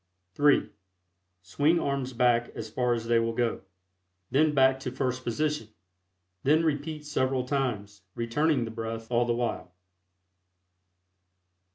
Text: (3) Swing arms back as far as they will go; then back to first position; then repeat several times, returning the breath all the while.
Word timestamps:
(3) 0.33 0.67
Swing 1.43 1.79
arms 1.79 2.11
back 2.13 2.49
as 2.55 2.71
far 2.71 2.95
as 2.95 3.05
they 3.05 3.19
will 3.19 3.35
go; 3.35 3.61
then 4.31 4.51
back 4.51 4.79
to 4.79 4.91
first 4.91 5.23
position; 5.23 5.67
then 6.41 6.65
repeat 6.65 7.05
several 7.05 7.43
times, 7.43 8.01
returning 8.15 8.65
the 8.65 8.71
breath 8.71 9.11
all 9.11 9.25
the 9.25 9.35
while. 9.35 9.75